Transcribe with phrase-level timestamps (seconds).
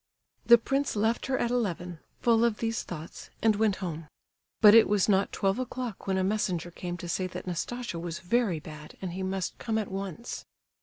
[0.47, 4.07] The prince left her at eleven, full of these thoughts, and went home.
[4.59, 8.17] But it was not twelve o'clock when a messenger came to say that Nastasia was
[8.17, 10.43] very bad, and he must come at once.